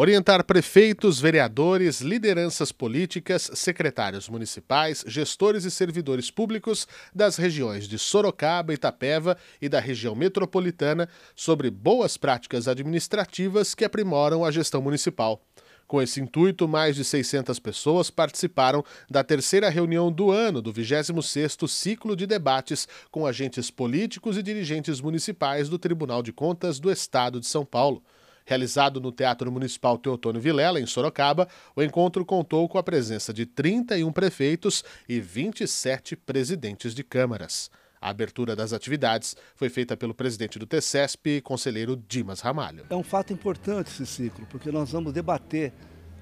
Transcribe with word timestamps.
Orientar 0.00 0.44
prefeitos, 0.44 1.18
vereadores, 1.18 2.00
lideranças 2.00 2.70
políticas, 2.70 3.50
secretários 3.54 4.28
municipais, 4.28 5.02
gestores 5.04 5.64
e 5.64 5.72
servidores 5.72 6.30
públicos 6.30 6.86
das 7.12 7.36
regiões 7.36 7.88
de 7.88 7.98
Sorocaba, 7.98 8.72
Itapeva 8.72 9.36
e 9.60 9.68
da 9.68 9.80
região 9.80 10.14
metropolitana 10.14 11.08
sobre 11.34 11.68
boas 11.68 12.16
práticas 12.16 12.68
administrativas 12.68 13.74
que 13.74 13.84
aprimoram 13.84 14.44
a 14.44 14.52
gestão 14.52 14.80
municipal. 14.80 15.42
Com 15.84 16.00
esse 16.00 16.20
intuito, 16.20 16.68
mais 16.68 16.94
de 16.94 17.02
600 17.02 17.58
pessoas 17.58 18.08
participaram 18.08 18.84
da 19.10 19.24
terceira 19.24 19.68
reunião 19.68 20.12
do 20.12 20.30
ano 20.30 20.62
do 20.62 20.72
26º 20.72 21.66
ciclo 21.66 22.14
de 22.14 22.24
debates 22.24 22.86
com 23.10 23.26
agentes 23.26 23.68
políticos 23.68 24.38
e 24.38 24.44
dirigentes 24.44 25.00
municipais 25.00 25.68
do 25.68 25.76
Tribunal 25.76 26.22
de 26.22 26.32
Contas 26.32 26.78
do 26.78 26.88
Estado 26.88 27.40
de 27.40 27.48
São 27.48 27.64
Paulo. 27.64 28.00
Realizado 28.48 28.98
no 28.98 29.12
Teatro 29.12 29.52
Municipal 29.52 29.98
Teotônio 29.98 30.40
Vilela, 30.40 30.80
em 30.80 30.86
Sorocaba, 30.86 31.46
o 31.76 31.82
encontro 31.82 32.24
contou 32.24 32.66
com 32.66 32.78
a 32.78 32.82
presença 32.82 33.30
de 33.30 33.44
31 33.44 34.10
prefeitos 34.10 34.82
e 35.06 35.20
27 35.20 36.16
presidentes 36.16 36.94
de 36.94 37.04
câmaras. 37.04 37.70
A 38.00 38.08
abertura 38.08 38.56
das 38.56 38.72
atividades 38.72 39.36
foi 39.54 39.68
feita 39.68 39.98
pelo 39.98 40.14
presidente 40.14 40.58
do 40.58 40.64
TCESP, 40.64 41.42
conselheiro 41.42 41.94
Dimas 42.08 42.40
Ramalho. 42.40 42.86
É 42.88 42.96
um 42.96 43.02
fato 43.02 43.34
importante 43.34 43.90
esse 43.90 44.06
ciclo, 44.06 44.46
porque 44.48 44.72
nós 44.72 44.92
vamos 44.92 45.12
debater 45.12 45.70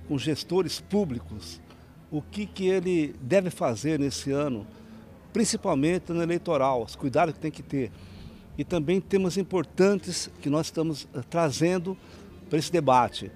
com 0.09 0.19
gestores 0.19 0.81
públicos 0.81 1.61
o 2.11 2.21
que, 2.21 2.45
que 2.45 2.67
ele 2.67 3.15
deve 3.21 3.51
fazer 3.51 4.01
nesse 4.01 4.33
ano, 4.33 4.67
principalmente 5.33 6.13
no 6.13 6.21
eleitoral, 6.21 6.83
os 6.83 6.97
cuidados 6.97 7.35
que 7.35 7.41
tem 7.41 7.53
que 7.53 7.63
ter 7.63 7.93
e 8.59 8.65
também 8.65 9.01
temas 9.01 9.37
importantes 9.37 10.31
que 10.41 10.49
nós 10.49 10.67
estamos 10.67 11.07
eh, 11.15 11.21
trazendo 11.29 11.97
para 12.49 12.59
esse 12.59 12.73
debate. 12.73 13.31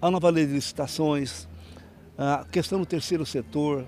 A 0.00 0.10
nova 0.10 0.30
lei 0.30 0.46
de 0.46 0.52
licitações, 0.52 1.46
a 2.16 2.44
questão 2.50 2.78
do 2.80 2.86
terceiro 2.86 3.24
setor, 3.24 3.84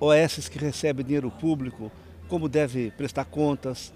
OS 0.00 0.48
que 0.48 0.58
recebem 0.58 1.04
dinheiro 1.04 1.30
público, 1.30 1.90
como 2.28 2.48
deve 2.48 2.90
prestar 2.92 3.24
contas, 3.24 3.92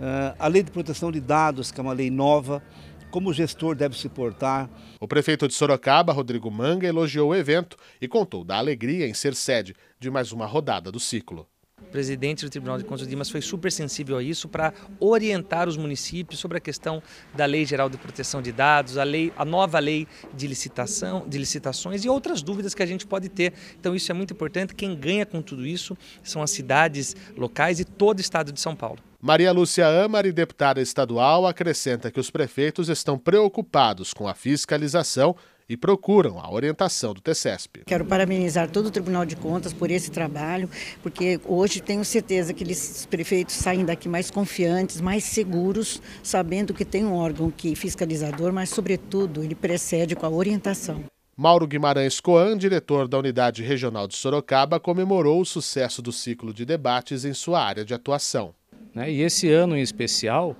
eh, 0.00 0.34
a 0.38 0.46
lei 0.46 0.62
de 0.62 0.70
proteção 0.70 1.12
de 1.12 1.20
dados, 1.20 1.70
que 1.70 1.80
é 1.80 1.82
uma 1.82 1.92
lei 1.92 2.10
nova, 2.10 2.62
como 3.10 3.28
o 3.28 3.32
gestor 3.32 3.74
deve 3.74 3.98
se 3.98 4.08
portar. 4.08 4.70
O 4.98 5.06
prefeito 5.06 5.46
de 5.46 5.52
Sorocaba, 5.52 6.14
Rodrigo 6.14 6.50
Manga, 6.50 6.86
elogiou 6.86 7.30
o 7.30 7.34
evento 7.34 7.76
e 8.00 8.08
contou 8.08 8.42
da 8.42 8.56
alegria 8.56 9.06
em 9.06 9.12
ser 9.12 9.34
sede 9.34 9.76
de 10.00 10.10
mais 10.10 10.32
uma 10.32 10.46
rodada 10.46 10.90
do 10.90 10.98
ciclo 10.98 11.46
presidente 11.90 12.44
do 12.44 12.50
Tribunal 12.50 12.78
de 12.78 12.84
Contas 12.84 13.06
de 13.06 13.10
Dimas 13.10 13.30
foi 13.30 13.40
super 13.40 13.70
sensível 13.72 14.16
a 14.16 14.22
isso 14.22 14.48
para 14.48 14.72
orientar 15.00 15.68
os 15.68 15.76
municípios 15.76 16.40
sobre 16.40 16.58
a 16.58 16.60
questão 16.60 17.02
da 17.34 17.44
Lei 17.44 17.64
Geral 17.64 17.88
de 17.88 17.96
Proteção 17.96 18.40
de 18.40 18.52
Dados, 18.52 18.98
a, 18.98 19.04
lei, 19.04 19.32
a 19.36 19.44
nova 19.44 19.78
lei 19.78 20.06
de 20.34 20.46
licitação, 20.46 21.26
de 21.28 21.38
licitações 21.38 22.04
e 22.04 22.08
outras 22.08 22.42
dúvidas 22.42 22.74
que 22.74 22.82
a 22.82 22.86
gente 22.86 23.06
pode 23.06 23.28
ter. 23.28 23.52
Então 23.78 23.94
isso 23.94 24.10
é 24.10 24.14
muito 24.14 24.32
importante. 24.32 24.74
Quem 24.74 24.94
ganha 24.94 25.26
com 25.26 25.42
tudo 25.42 25.66
isso 25.66 25.96
são 26.22 26.42
as 26.42 26.50
cidades 26.50 27.16
locais 27.36 27.80
e 27.80 27.84
todo 27.84 28.18
o 28.18 28.20
estado 28.20 28.52
de 28.52 28.60
São 28.60 28.76
Paulo. 28.76 28.98
Maria 29.24 29.52
Lúcia 29.52 29.86
Amari, 29.86 30.32
deputada 30.32 30.80
estadual, 30.80 31.46
acrescenta 31.46 32.10
que 32.10 32.18
os 32.18 32.28
prefeitos 32.28 32.88
estão 32.88 33.16
preocupados 33.16 34.12
com 34.12 34.26
a 34.26 34.34
fiscalização 34.34 35.36
e 35.72 35.76
procuram 35.76 36.38
a 36.38 36.52
orientação 36.52 37.14
do 37.14 37.20
TCESP. 37.22 37.84
Quero 37.86 38.04
parabenizar 38.04 38.70
todo 38.70 38.86
o 38.86 38.90
Tribunal 38.90 39.24
de 39.24 39.36
Contas 39.36 39.72
por 39.72 39.90
esse 39.90 40.10
trabalho, 40.10 40.68
porque 41.02 41.40
hoje 41.46 41.80
tenho 41.80 42.04
certeza 42.04 42.52
que 42.52 42.62
eles, 42.62 43.06
prefeitos 43.10 43.54
saem 43.54 43.82
daqui 43.82 44.06
mais 44.06 44.30
confiantes, 44.30 45.00
mais 45.00 45.24
seguros, 45.24 46.02
sabendo 46.22 46.74
que 46.74 46.84
tem 46.84 47.06
um 47.06 47.14
órgão 47.14 47.50
que 47.50 47.74
fiscalizador, 47.74 48.52
mas 48.52 48.68
sobretudo 48.68 49.42
ele 49.42 49.54
precede 49.54 50.14
com 50.14 50.26
a 50.26 50.30
orientação. 50.30 51.02
Mauro 51.34 51.66
Guimarães 51.66 52.20
Coan, 52.20 52.58
diretor 52.58 53.08
da 53.08 53.18
Unidade 53.18 53.62
Regional 53.62 54.06
de 54.06 54.14
Sorocaba, 54.14 54.78
comemorou 54.78 55.40
o 55.40 55.46
sucesso 55.46 56.02
do 56.02 56.12
ciclo 56.12 56.52
de 56.52 56.66
debates 56.66 57.24
em 57.24 57.32
sua 57.32 57.64
área 57.64 57.82
de 57.82 57.94
atuação. 57.94 58.54
Né, 58.94 59.10
e 59.10 59.22
esse 59.22 59.50
ano 59.50 59.74
em 59.74 59.80
especial, 59.80 60.54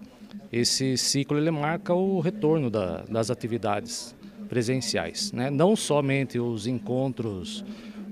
esse 0.51 0.97
ciclo 0.97 1.37
ele 1.37 1.51
marca 1.51 1.93
o 1.93 2.19
retorno 2.21 2.71
da, 2.71 3.03
das 3.03 3.31
atividades 3.31 4.15
presenciais. 4.53 5.33
Né? 5.33 5.49
Não 5.49 5.75
somente 5.75 6.39
os 6.39 6.67
encontros, 6.67 7.65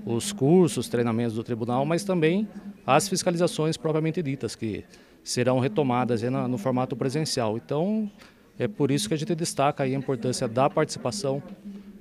os 0.03 0.33
cursos, 0.33 0.89
treinamentos 0.89 1.35
do 1.35 1.43
tribunal, 1.43 1.85
mas 1.85 2.03
também 2.03 2.47
as 2.83 3.07
fiscalizações 3.07 3.77
propriamente 3.77 4.23
ditas, 4.23 4.55
que 4.55 4.83
serão 5.23 5.59
retomadas 5.59 6.23
no 6.23 6.57
formato 6.57 6.95
presencial. 6.95 7.57
Então, 7.57 8.11
é 8.57 8.67
por 8.67 8.89
isso 8.89 9.07
que 9.07 9.13
a 9.13 9.17
gente 9.17 9.35
destaca 9.35 9.83
a 9.83 9.87
importância 9.87 10.47
da 10.47 10.67
participação 10.67 11.43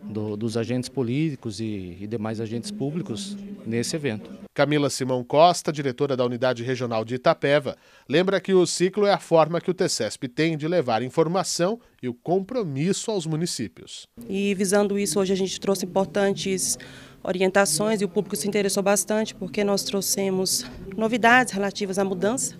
do, 0.03 0.39
dos 0.39 0.57
agentes 0.57 0.89
políticos 0.89 1.61
e, 1.61 1.99
e 2.01 2.07
demais 2.07 2.41
agentes 2.41 2.71
públicos 2.71 3.37
nesse 3.67 3.95
evento. 3.95 4.31
Camila 4.60 4.91
Simão 4.91 5.25
Costa, 5.25 5.72
diretora 5.72 6.15
da 6.15 6.22
Unidade 6.22 6.62
Regional 6.62 7.03
de 7.03 7.15
Itapeva, 7.15 7.78
lembra 8.06 8.38
que 8.38 8.53
o 8.53 8.66
ciclo 8.66 9.06
é 9.06 9.12
a 9.15 9.19
forma 9.19 9.59
que 9.59 9.71
o 9.71 9.72
TCESP 9.72 10.28
tem 10.28 10.54
de 10.54 10.69
levar 10.69 11.03
informação 11.03 11.81
e 12.03 12.10
o 12.10 12.12
compromisso 12.12 13.10
aos 13.10 13.25
municípios. 13.25 14.06
E 14.28 14.54
visando 14.54 14.98
isso, 14.98 15.19
hoje 15.19 15.32
a 15.32 15.37
gente 15.37 15.59
trouxe 15.59 15.87
importantes 15.87 16.78
orientações 17.22 18.03
e 18.03 18.04
o 18.04 18.09
público 18.10 18.37
se 18.37 18.47
interessou 18.47 18.82
bastante 18.82 19.34
porque 19.34 19.65
nós 19.65 19.82
trouxemos 19.82 20.66
novidades 20.94 21.54
relativas 21.54 21.98
à 21.98 22.04
mudança 22.04 22.54